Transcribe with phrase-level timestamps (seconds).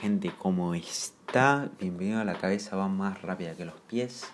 [0.00, 0.32] gente?
[0.38, 1.68] ¿Cómo está?
[1.78, 4.24] Bienvenido a la cabeza, va más rápida que los pies.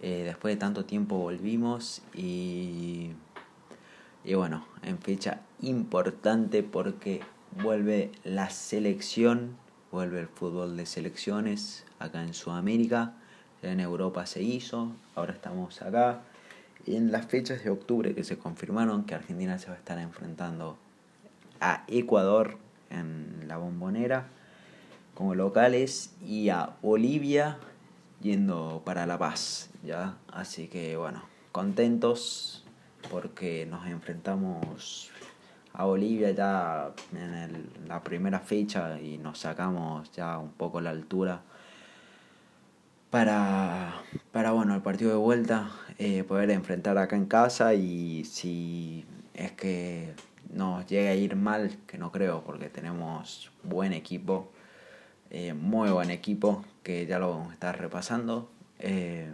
[0.00, 3.10] Eh, después de tanto tiempo volvimos y,
[4.22, 7.20] y bueno, en fecha importante porque
[7.60, 9.56] vuelve la selección,
[9.90, 13.14] vuelve el fútbol de selecciones acá en Sudamérica,
[13.62, 16.20] en Europa se hizo, ahora estamos acá.
[16.86, 20.78] En las fechas de octubre que se confirmaron que Argentina se va a estar enfrentando
[21.60, 22.56] a Ecuador
[22.90, 24.28] en la bombonera
[25.22, 27.56] como locales y a Bolivia
[28.20, 30.16] yendo para La Paz, ¿ya?
[30.32, 32.64] Así que bueno, contentos
[33.08, 35.12] porque nos enfrentamos
[35.74, 41.42] a Bolivia ya en la primera fecha y nos sacamos ya un poco la altura
[43.10, 43.94] para,
[44.32, 49.04] para bueno, el partido de vuelta, eh, poder enfrentar acá en casa y si
[49.34, 50.14] es que
[50.52, 54.50] nos llegue a ir mal, que no creo, porque tenemos buen equipo,
[55.34, 58.50] eh, muy buen equipo, que ya lo vamos a estar repasando.
[58.78, 59.32] Eh,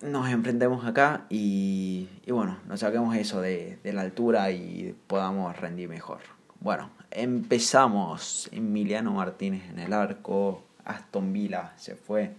[0.00, 5.54] nos enfrentemos acá y, y, bueno, nos saquemos eso de, de, la altura y podamos
[5.60, 6.20] rendir mejor.
[6.60, 8.48] Bueno, empezamos.
[8.52, 10.64] Emiliano Martínez en el arco.
[10.86, 12.32] Aston Villa se fue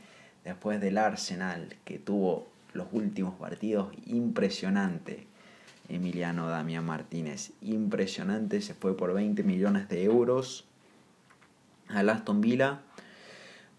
[0.43, 5.27] después del Arsenal que tuvo los últimos partidos impresionante.
[5.89, 7.51] Emiliano Damián Martínez.
[7.61, 10.65] Impresionante, se fue por 20 millones de euros
[11.89, 12.81] al Aston Villa,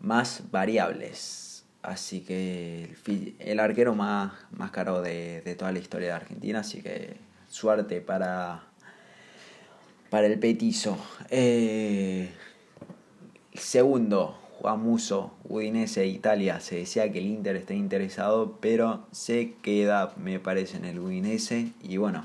[0.00, 1.64] más variables.
[1.82, 2.94] Así que
[3.38, 7.16] el, arquero más, más caro de, de, toda la historia de Argentina, así que
[7.48, 8.62] suerte para,
[10.10, 10.96] para el petizo.
[11.28, 12.30] Eh,
[13.52, 16.58] segundo, Juan Muso, Udinese, Italia.
[16.58, 21.72] Se decía que el Inter está interesado, pero se queda, me parece, en el Udinese.
[21.82, 22.24] Y bueno,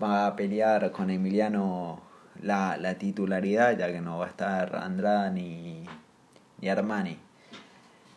[0.00, 2.02] va a pelear con Emiliano
[2.42, 5.86] la, la titularidad, ya que no va a estar Andrada ni,
[6.60, 7.16] ni Armani.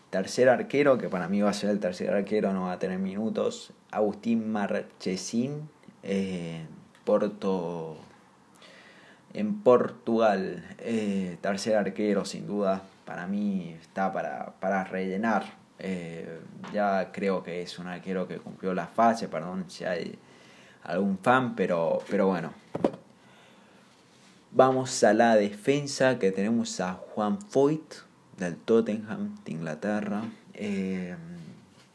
[0.09, 2.99] Tercer arquero, que para mí va a ser el tercer arquero, no va a tener
[2.99, 3.71] minutos.
[3.91, 5.69] Agustín Marchesín,
[6.03, 6.65] eh,
[7.05, 7.95] Porto,
[9.31, 10.65] en Portugal.
[10.79, 15.45] Eh, tercer arquero, sin duda para mí está para, para rellenar.
[15.77, 16.39] Eh,
[16.73, 20.17] ya creo que es un arquero que cumplió la fase, perdón si hay
[20.83, 22.53] algún fan, pero, pero bueno.
[24.51, 27.95] Vamos a la defensa que tenemos a Juan Foyt
[28.37, 30.23] del Tottenham de Inglaterra.
[30.53, 31.15] Eh,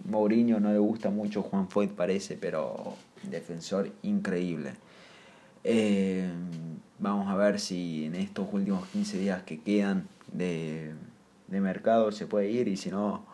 [0.04, 4.75] Mourinho no le gusta mucho Juan Foyt parece, pero defensor increíble.
[5.65, 6.31] Eh,
[6.99, 10.94] vamos a ver si en estos últimos 15 días que quedan de,
[11.48, 13.26] de mercado se puede ir y si no,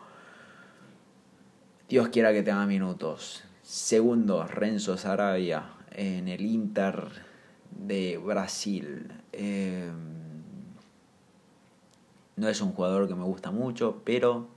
[1.89, 3.45] Dios quiera que tenga minutos.
[3.63, 7.09] Segundo, Renzo Sarabia en el Inter
[7.71, 9.13] de Brasil.
[9.33, 9.91] Eh,
[12.37, 14.49] no es un jugador que me gusta mucho, pero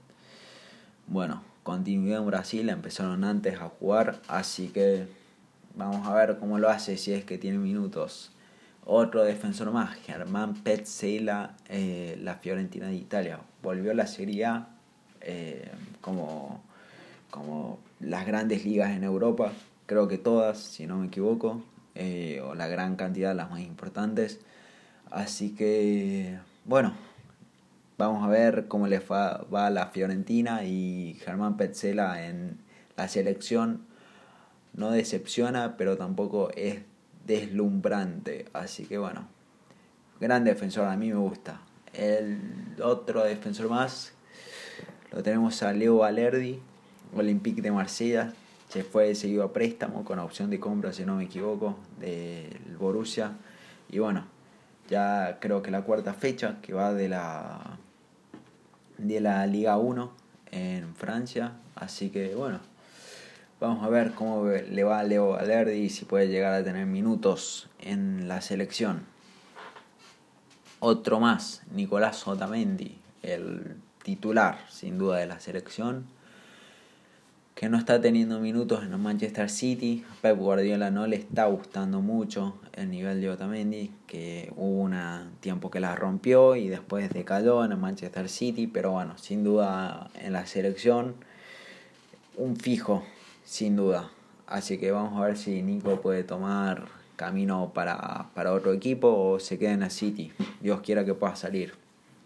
[1.06, 5.06] bueno, continuidad en Brasil, empezaron antes a jugar, así que
[5.74, 8.32] vamos a ver cómo lo hace si es que tiene minutos.
[8.92, 13.38] Otro defensor más, Germán Petzela, eh, la Fiorentina de Italia.
[13.62, 14.66] Volvió a la Serie A
[15.20, 15.70] eh,
[16.00, 16.60] como,
[17.30, 19.52] como las grandes ligas en Europa,
[19.86, 21.62] creo que todas, si no me equivoco,
[21.94, 24.40] eh, o la gran cantidad, las más importantes.
[25.08, 26.92] Así que, bueno,
[27.96, 32.58] vamos a ver cómo le va, va a la Fiorentina y Germán Petzela en
[32.96, 33.82] la selección.
[34.74, 36.89] No decepciona, pero tampoco es
[37.26, 38.46] deslumbrante.
[38.52, 39.28] Así que bueno,
[40.20, 41.60] gran defensor, a mí me gusta.
[41.92, 44.12] El otro defensor más
[45.10, 46.60] lo tenemos a Leo Valerdi,
[47.16, 48.32] Olympique de Marsella.
[48.68, 53.32] Se fue seguido a préstamo con opción de compra, si no me equivoco, del Borussia.
[53.88, 54.26] Y bueno,
[54.88, 57.78] ya creo que la cuarta fecha que va de la
[58.98, 60.12] de la Liga 1
[60.52, 61.52] en Francia.
[61.74, 62.60] Así que bueno,
[63.60, 66.86] Vamos a ver cómo le va a Leo Valerdi y si puede llegar a tener
[66.86, 69.02] minutos en la selección.
[70.78, 76.06] Otro más, Nicolás Otamendi, el titular sin duda de la selección,
[77.54, 80.06] que no está teniendo minutos en el Manchester City.
[80.22, 84.96] Pep Guardiola no le está gustando mucho el nivel de Otamendi, que hubo un
[85.40, 90.08] tiempo que la rompió y después decayó en el Manchester City, pero bueno, sin duda
[90.14, 91.14] en la selección
[92.38, 93.04] un fijo
[93.50, 94.08] sin duda.
[94.46, 96.86] Así que vamos a ver si Nico puede tomar
[97.16, 100.32] camino para, para otro equipo o se queda en la City.
[100.60, 101.74] Dios quiera que pueda salir.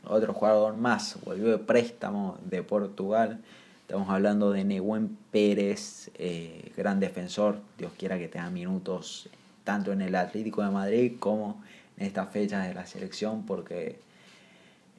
[0.07, 3.41] Otro jugador más, volvió de préstamo de Portugal.
[3.81, 7.59] Estamos hablando de Nehuen Pérez, eh, gran defensor.
[7.79, 9.31] Dios quiera que tenga minutos
[9.65, 11.63] tanto en el Atlético de Madrid como
[11.97, 13.99] en estas fechas de la selección porque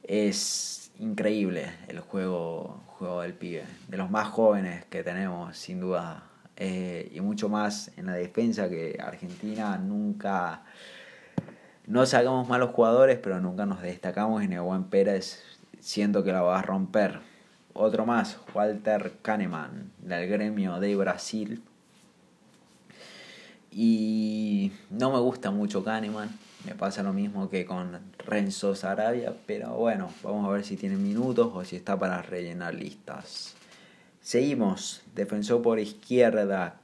[0.02, 6.22] es increíble el juego, juego del pibe, de los más jóvenes que tenemos, sin duda.
[6.58, 9.76] Eh, y mucho más en la defensa que Argentina.
[9.78, 10.62] Nunca
[11.86, 15.42] no sacamos malos jugadores pero nunca nos destacamos y Neuwen Pérez.
[15.80, 17.20] Siento que la va a romper.
[17.74, 21.62] Otro más Walter Kahneman del gremio de Brasil.
[23.70, 26.30] Y no me gusta mucho Kahneman
[26.66, 30.96] me pasa lo mismo que con Renzo Sarabia, pero bueno, vamos a ver si tiene
[30.96, 33.54] minutos o si está para rellenar listas.
[34.20, 36.80] Seguimos, defensor por izquierda,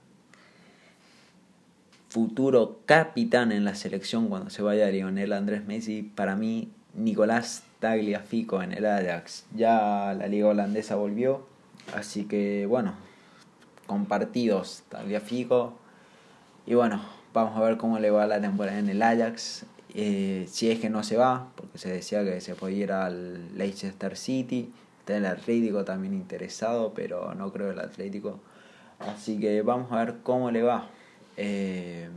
[2.09, 8.63] futuro capitán en la selección cuando se vaya Lionel Andrés Messi, para mí Nicolás Tagliafico
[8.63, 9.47] en el Ajax.
[9.57, 11.45] Ya la liga holandesa volvió,
[11.93, 12.95] así que bueno,
[13.89, 15.75] compartidos Tagliafico.
[16.67, 17.03] Y bueno,
[17.33, 19.65] vamos a ver cómo le va la temporada en el Ajax.
[19.95, 23.57] Eh, si es que no se va, porque se decía que se podía ir al
[23.59, 28.41] Leicester City, está el Atlético también interesado, pero no creo el Atlético.
[28.99, 30.89] Así que vamos a ver cómo le va
[31.37, 32.09] eh,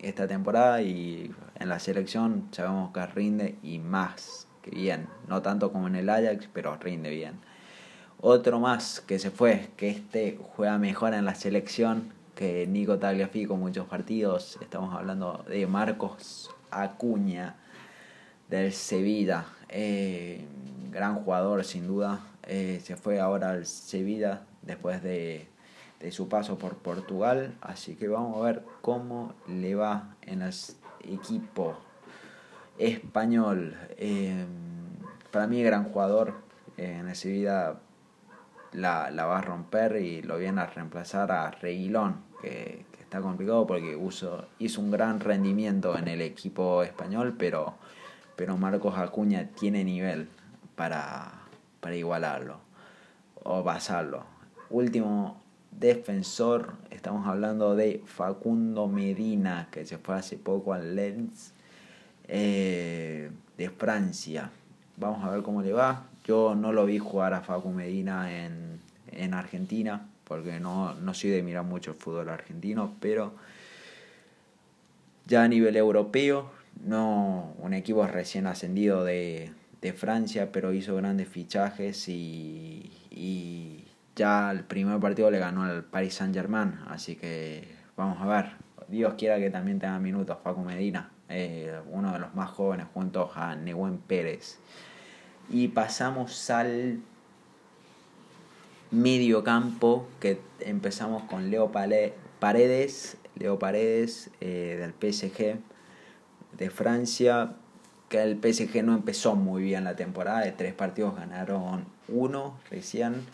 [0.00, 5.72] esta temporada y en la selección sabemos que rinde y más que bien, no tanto
[5.72, 7.34] como en el Ajax, pero rinde bien.
[8.20, 13.56] Otro más que se fue, que este juega mejor en la selección que Nico Tagliafico
[13.56, 17.56] muchos partidos, estamos hablando de Marcos Acuña
[18.48, 19.46] del Sevilla.
[19.68, 20.44] Eh,
[20.90, 22.20] gran jugador sin duda.
[22.44, 25.48] Eh, se fue ahora al Sevilla después de,
[26.00, 27.54] de, su paso por Portugal.
[27.60, 30.52] Así que vamos a ver cómo le va en el
[31.02, 31.76] equipo
[32.78, 33.76] español.
[33.96, 34.44] Eh,
[35.30, 36.34] para mí gran jugador.
[36.76, 37.76] en el Sevilla
[38.72, 43.68] la, la, va a romper y lo viene a reemplazar a Reguilón, que, está complicado
[43.68, 43.96] porque
[44.58, 47.74] hizo un gran rendimiento en el equipo español, pero,
[48.34, 50.28] pero Marcos Acuña tiene nivel
[50.74, 51.30] para,
[51.80, 52.58] para igualarlo
[53.44, 54.24] o basarlo.
[54.70, 61.52] Último defensor, estamos hablando de Facundo Medina, que se fue hace poco al Lens
[62.26, 64.50] eh, de Francia.
[64.96, 66.06] Vamos a ver cómo le va.
[66.24, 68.80] Yo no lo vi jugar a Facundo Medina en,
[69.12, 73.34] en Argentina porque no, no soy de mirar mucho el fútbol argentino, pero
[75.26, 76.50] ya a nivel europeo,
[76.84, 83.84] no un equipo recién ascendido de, de Francia, pero hizo grandes fichajes y, y
[84.16, 88.66] ya el primer partido le ganó al Paris Saint Germain, así que vamos a ver.
[88.88, 93.32] Dios quiera que también tenga minutos Paco Medina, eh, uno de los más jóvenes junto
[93.34, 94.58] a Nehuen Pérez.
[95.50, 97.00] Y pasamos al
[98.90, 105.56] medio campo que empezamos con Leo Paredes, Leo Paredes eh, del PSG
[106.56, 107.54] de Francia,
[108.08, 113.24] que el PSG no empezó muy bien la temporada, de tres partidos ganaron uno recién,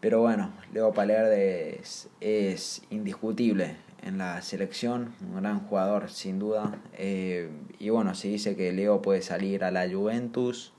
[0.00, 7.50] pero bueno, Leo Paredes es indiscutible en la selección, un gran jugador sin duda, eh,
[7.78, 10.72] y bueno, se dice que Leo puede salir a la Juventus,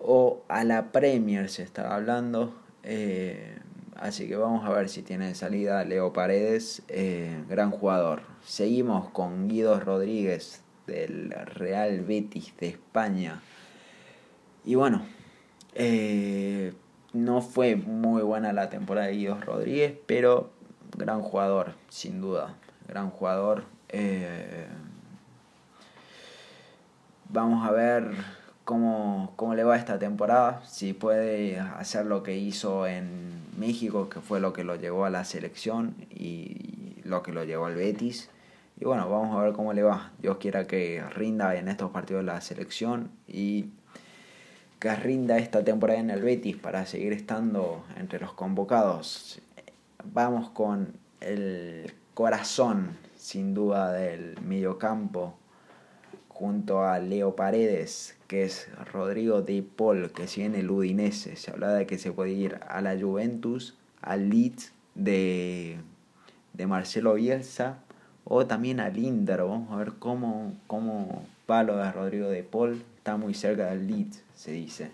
[0.00, 2.54] o a la Premier se está hablando.
[2.82, 3.58] Eh,
[3.96, 8.22] así que vamos a ver si tiene salida Leo Paredes, eh, gran jugador.
[8.44, 13.42] Seguimos con Guido Rodríguez del Real Betis de España.
[14.64, 15.02] Y bueno,
[15.74, 16.72] eh,
[17.12, 20.50] no fue muy buena la temporada de Guido Rodríguez, pero
[20.96, 22.56] gran jugador, sin duda.
[22.88, 23.64] Gran jugador.
[27.32, 28.39] vamos a ver
[28.70, 33.08] cómo, cómo le va esta temporada, si puede hacer lo que hizo en
[33.58, 37.66] México, que fue lo que lo llevó a la selección y lo que lo llevó
[37.66, 38.30] al Betis.
[38.78, 40.12] Y bueno, vamos a ver cómo le va.
[40.22, 43.70] Dios quiera que rinda en estos partidos la selección y
[44.78, 49.40] que rinda esta temporada en el Betis para seguir estando entre los convocados.
[50.04, 55.34] Vamos con el corazón, sin duda, del mediocampo
[56.28, 61.34] junto a Leo Paredes, que es Rodrigo de Paul, que sigue en el Udinese.
[61.34, 65.78] Se hablaba de que se puede ir a la Juventus, al Leeds de,
[66.52, 67.80] de Marcelo Bielsa
[68.22, 69.42] o también al Inter.
[69.42, 72.84] Vamos a ver cómo, cómo de Rodrigo de Paul.
[72.98, 74.92] Está muy cerca del Leeds, se dice.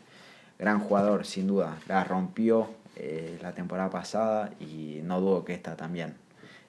[0.59, 1.77] Gran jugador, sin duda.
[1.89, 6.15] La rompió eh, la temporada pasada y no dudo que esta también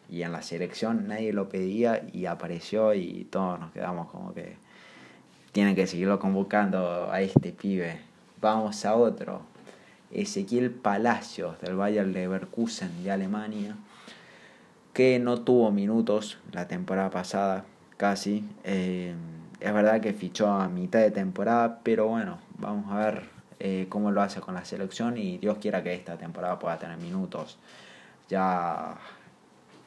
[0.10, 4.56] y en la selección nadie lo pedía y apareció y todos nos quedamos como que
[5.58, 8.00] tienen que seguirlo convocando a este pibe.
[8.40, 9.42] Vamos a otro.
[10.12, 13.76] Ezequiel Palacios del Bayern Leverkusen de Alemania,
[14.94, 17.66] que no tuvo minutos la temporada pasada.
[17.98, 18.48] casi.
[18.66, 19.16] Eh,
[19.60, 23.24] es verdad que fichó a mitad de temporada, pero bueno, vamos a ver
[23.60, 27.00] eh, cómo lo hace con la selección y Dios quiera que esta temporada pueda tener
[27.00, 27.58] minutos.
[28.30, 28.94] Ya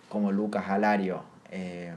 [0.08, 1.22] como Lucas Alario.
[1.48, 1.94] Eh,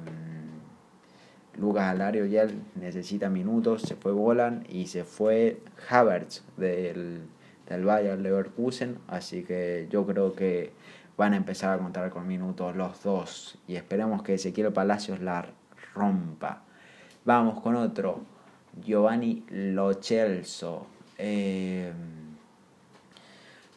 [1.58, 7.22] Lucas Alario ya necesita minutos, se fue Bolan y se fue Havertz del,
[7.68, 10.72] del Bayern Leverkusen, así que yo creo que
[11.18, 15.46] van a empezar a contar con minutos los dos y esperemos que Ezequiel Palacios la
[15.94, 16.64] rompa.
[17.26, 18.22] Vamos con otro.
[18.84, 20.88] Giovanni Lochelso.
[21.18, 21.94] Eh,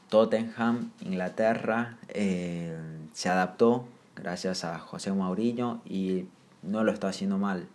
[0.09, 1.99] Tottenham, Inglaterra.
[2.09, 2.77] Eh,
[3.13, 6.27] se adaptó gracias a José Mourinho y
[6.67, 7.67] no lo está haciendo mal.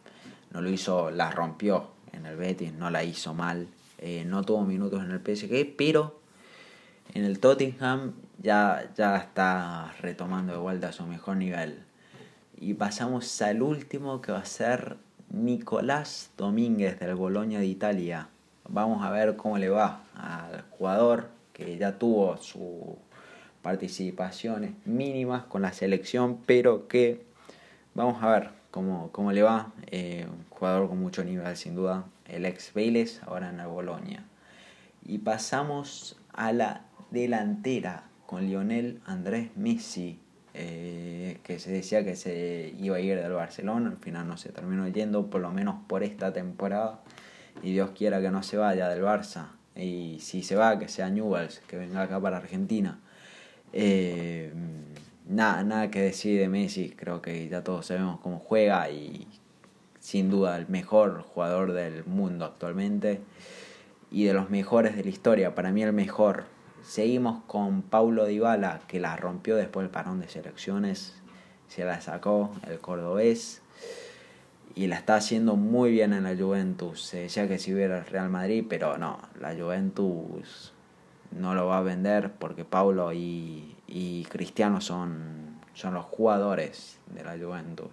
[0.52, 3.68] No lo hizo, la rompió en el Betis, no la hizo mal.
[3.98, 6.20] Eh, no tuvo minutos en el PSG, pero
[7.14, 11.84] en el Tottenham ya, ya está retomando de vuelta a su mejor nivel.
[12.60, 14.98] Y pasamos al último que va a ser
[15.30, 18.28] Nicolás Domínguez del Boloña de Italia.
[18.68, 22.98] Vamos a ver cómo le va al jugador que ya tuvo sus
[23.62, 27.24] participaciones mínimas con la selección, pero que
[27.94, 29.72] vamos a ver cómo, cómo le va.
[29.88, 32.06] Eh, un jugador con mucho nivel, sin duda.
[32.26, 34.26] El ex Vélez, ahora en el Boloña.
[35.06, 40.20] Y pasamos a la delantera con Lionel Andrés Messi
[40.54, 44.50] eh, que se decía que se iba a ir del Barcelona, al final no se
[44.50, 47.00] terminó yendo, por lo menos por esta temporada,
[47.64, 51.10] y Dios quiera que no se vaya del Barça, y si se va, que sea
[51.10, 53.00] Newells, que venga acá para Argentina.
[53.72, 54.52] Eh,
[55.28, 59.28] nada, nada que decir de Messi, creo que ya todos sabemos cómo juega y
[60.00, 63.22] sin duda el mejor jugador del mundo actualmente
[64.10, 66.46] y de los mejores de la historia, para mí el mejor
[66.84, 71.14] Seguimos con Paulo Dybala, que la rompió después del parón de selecciones.
[71.68, 73.62] Se la sacó el cordobés.
[74.74, 77.04] Y la está haciendo muy bien en la Juventus.
[77.04, 80.74] Se decía que si hubiera el Real Madrid, pero no, la Juventus
[81.32, 87.24] no lo va a vender porque Paulo y, y Cristiano son, son los jugadores de
[87.24, 87.92] la Juventus.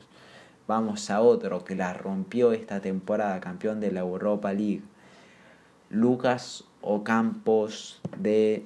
[0.69, 4.83] Vamos a otro que la rompió esta temporada, campeón de la Europa League.
[5.91, 8.65] Lucas Ocampos de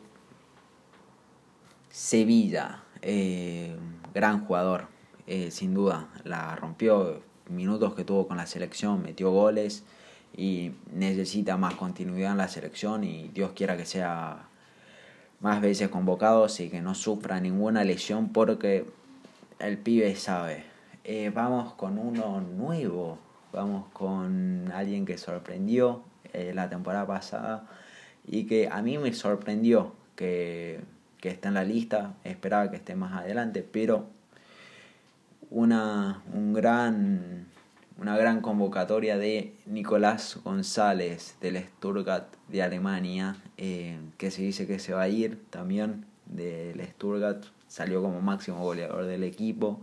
[1.88, 3.76] Sevilla, eh,
[4.12, 4.88] gran jugador,
[5.26, 9.84] eh, sin duda, la rompió, minutos que tuvo con la selección, metió goles
[10.36, 14.48] y necesita más continuidad en la selección y Dios quiera que sea
[15.42, 18.86] más veces convocado y que no sufra ninguna lesión porque
[19.58, 20.64] el pibe sabe.
[21.04, 23.18] Eh, vamos con uno nuevo,
[23.52, 27.68] vamos con alguien que sorprendió la temporada pasada
[28.26, 30.80] y que a mí me sorprendió que
[31.22, 34.08] que está en la lista, esperaba que esté más adelante, pero
[35.50, 37.46] una, un gran,
[37.98, 44.78] una gran convocatoria de Nicolás González del Stuttgart de Alemania, eh, que se dice que
[44.78, 49.80] se va a ir también del Stuttgart, salió como máximo goleador del equipo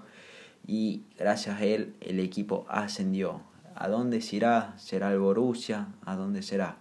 [0.67, 3.41] y gracias a él el equipo ascendió.
[3.75, 4.73] ¿A dónde se irá?
[4.77, 5.87] ¿Será el Borussia?
[6.05, 6.77] ¿A dónde será?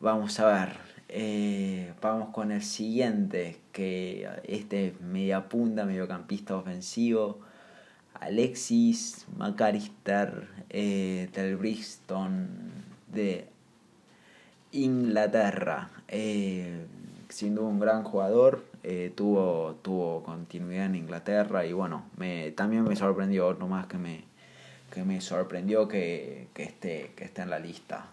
[0.00, 0.76] Vamos a ver.
[1.08, 7.40] Eh, vamos con el siguiente, que este es media punta, mediocampista ofensivo.
[8.20, 12.48] Alexis McAllister eh, del Brixton
[13.12, 13.48] de
[14.72, 15.90] Inglaterra.
[16.08, 16.86] Eh,
[17.28, 22.96] siendo un gran jugador, eh, tuvo, tuvo continuidad en Inglaterra y bueno, me, también me
[22.96, 24.24] sorprendió, no más que me,
[24.92, 28.06] que me sorprendió que, que, esté, que esté en la lista.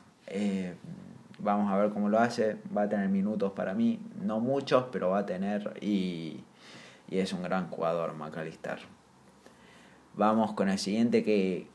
[1.43, 2.57] Vamos a ver cómo lo hace.
[2.75, 3.99] Va a tener minutos para mí.
[4.21, 5.73] No muchos, pero va a tener.
[5.81, 6.41] Y,
[7.09, 8.79] y es un gran jugador, McAllister.
[10.15, 11.67] Vamos con el siguiente que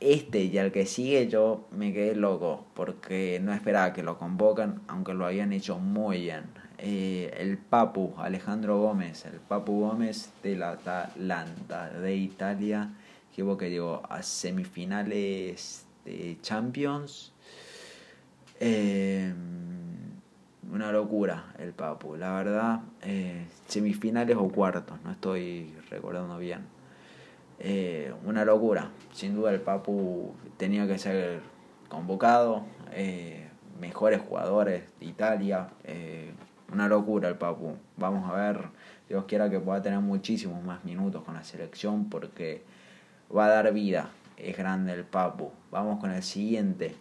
[0.00, 4.82] este y al que sigue yo me quedé loco porque no esperaba que lo convocan,
[4.88, 6.44] aunque lo habían hecho muy bien.
[6.78, 12.90] Eh, el Papu, Alejandro Gómez, el Papu Gómez de la Atalanta de Italia,
[13.34, 17.32] que llegó a semifinales de Champions
[18.60, 19.32] eh,
[20.72, 26.73] una locura el Papu, la verdad, eh, semifinales o cuartos, no estoy recordando bien.
[27.58, 31.40] Eh, una locura, sin duda el Papu tenía que ser
[31.88, 33.48] convocado, eh,
[33.80, 35.68] mejores jugadores de Italia,
[36.72, 37.76] una locura el Papu.
[37.96, 38.60] Vamos a ver,
[39.08, 42.62] Dios quiera que pueda tener muchísimos más minutos con la selección porque
[43.34, 45.50] va a dar vida, es grande el Papu.
[45.70, 46.96] Vamos con el siguiente.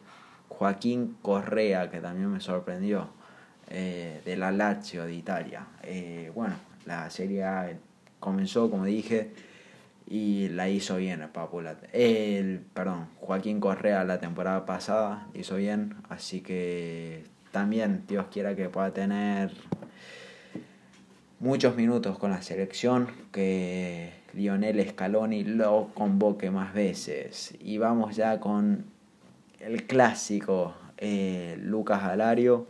[0.49, 3.09] Joaquín Correa, que también me sorprendió,
[3.69, 5.65] eh, de la Lazio de Italia.
[5.81, 6.55] Eh, bueno,
[6.85, 7.45] la serie
[8.19, 9.33] comenzó, como dije,
[10.07, 15.95] y la hizo bien el Papu, el, perdón, Joaquín Correa la temporada pasada hizo bien,
[16.09, 19.51] así que también Dios quiera que pueda tener
[21.39, 27.53] muchos minutos con la selección, que Lionel Scaloni lo convoque más veces.
[27.59, 28.85] Y vamos ya con
[29.59, 32.67] el clásico eh, Lucas Alario,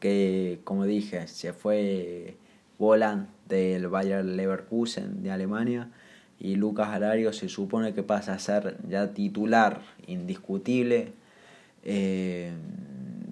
[0.00, 2.36] que como dije, se fue
[2.78, 5.88] Volan del Bayer Leverkusen de Alemania
[6.38, 11.12] y Lucas Alario se supone que pasa a ser ya titular indiscutible
[11.84, 12.52] eh,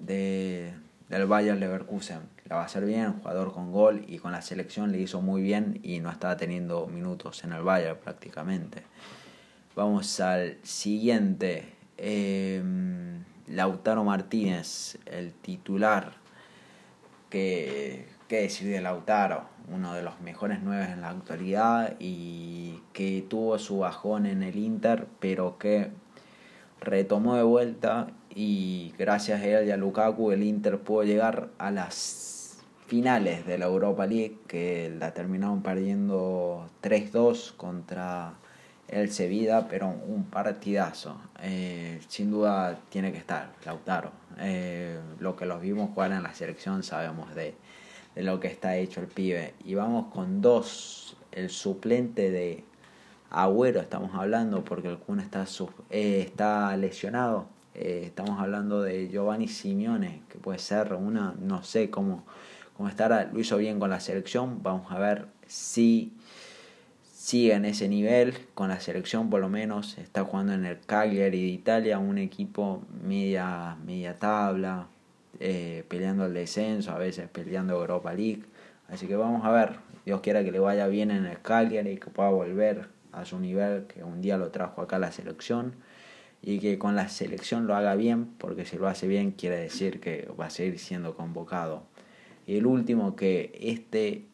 [0.05, 0.73] de,
[1.09, 2.19] del Bayer Leverkusen.
[2.47, 5.41] La va a hacer bien, jugador con gol y con la selección le hizo muy
[5.41, 8.83] bien y no estaba teniendo minutos en el Bayern prácticamente.
[9.75, 11.73] Vamos al siguiente.
[11.97, 12.61] Eh,
[13.47, 16.13] Lautaro Martínez, el titular.
[17.29, 19.45] Que, ¿Qué decir de Lautaro?
[19.69, 22.60] Uno de los mejores nueve en la actualidad y
[22.93, 25.89] que tuvo su bajón en el Inter, pero que
[26.79, 31.71] retomó de vuelta y gracias a él y a Lukaku el Inter pudo llegar a
[31.71, 38.33] las finales de la Europa League que la terminaron perdiendo 3-2 contra
[38.89, 41.15] el Sevilla, pero un partidazo.
[41.41, 44.11] Eh, sin duda tiene que estar Lautaro.
[44.39, 47.55] Eh, lo que los vimos jugar en la selección sabemos de,
[48.15, 49.53] de, lo que está hecho el pibe.
[49.63, 52.65] Y vamos con dos, el suplente de
[53.31, 55.45] Agüero estamos hablando, porque el Kun está,
[55.89, 57.47] eh, está lesionado.
[57.73, 62.25] estamos hablando de Giovanni Simeone, que puede ser una, no sé cómo,
[62.75, 63.29] cómo estará.
[63.31, 64.61] Lo hizo bien con la selección.
[64.61, 66.13] Vamos a ver si
[67.21, 71.39] sigue en ese nivel, con la selección por lo menos, está jugando en el Cagliari
[71.39, 74.87] de Italia, un equipo media, media tabla,
[75.39, 78.43] eh, peleando el descenso, a veces peleando Europa League,
[78.89, 82.09] así que vamos a ver, Dios quiera que le vaya bien en el Cagliari, que
[82.09, 85.75] pueda volver a su nivel, que un día lo trajo acá la selección,
[86.41, 89.99] y que con la selección lo haga bien, porque si lo hace bien quiere decir
[89.99, 91.83] que va a seguir siendo convocado.
[92.47, 94.25] Y el último que este,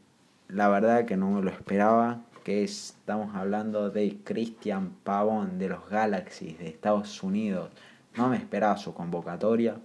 [0.48, 5.90] la verdad que no me lo esperaba, que estamos hablando de Christian Pavón de los
[5.90, 7.72] Galaxies de Estados Unidos.
[8.16, 9.76] No me esperaba su convocatoria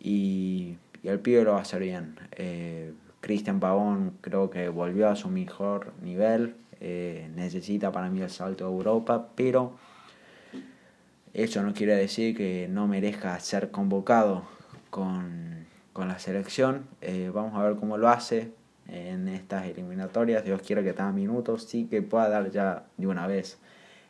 [0.00, 2.16] y, el pibe lo va a hacer bien.
[2.32, 8.30] Eh, Christian Pavón creo que volvió a su mejor nivel, eh, necesita para mí el
[8.30, 9.72] salto a Europa, pero
[11.32, 14.44] eso no quiere decir que no merezca ser convocado
[14.90, 16.86] con, la selección.
[17.00, 18.52] Eh, vamos a ver cómo lo hace
[18.88, 20.44] en estas eliminatorias.
[20.44, 23.58] Dios quiera que tenga minutos, sí que pueda dar ya de una vez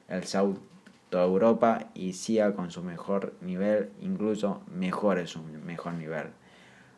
[0.09, 0.61] el salto
[1.13, 6.29] a Europa y siga con su mejor nivel, incluso mejore su mejor nivel.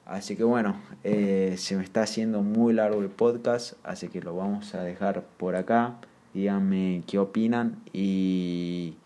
[0.09, 4.35] Así que bueno, eh, se me está haciendo muy largo el podcast, así que lo
[4.35, 5.97] vamos a dejar por acá.
[6.33, 8.97] Díganme qué opinan y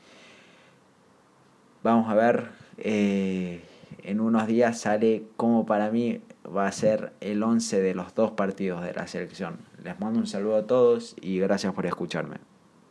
[1.82, 2.50] vamos a ver.
[2.78, 3.62] Eh,
[4.04, 8.30] en unos días sale como para mí va a ser el 11 de los dos
[8.30, 9.58] partidos de la selección.
[9.82, 12.51] Les mando un saludo a todos y gracias por escucharme.